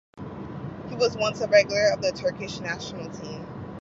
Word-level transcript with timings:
He 0.89 0.95
was 0.95 1.15
once 1.15 1.41
a 1.41 1.47
regular 1.47 1.91
of 1.93 2.01
the 2.01 2.11
Turkish 2.11 2.59
national 2.59 3.11
team. 3.11 3.45